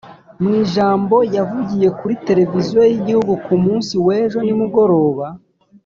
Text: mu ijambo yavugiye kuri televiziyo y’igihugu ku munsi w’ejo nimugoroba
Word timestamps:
mu 0.41 0.49
ijambo 0.63 1.15
yavugiye 1.35 1.87
kuri 1.99 2.13
televiziyo 2.27 2.79
y’igihugu 2.89 3.33
ku 3.45 3.53
munsi 3.63 3.93
w’ejo 4.05 4.39
nimugoroba 4.43 5.25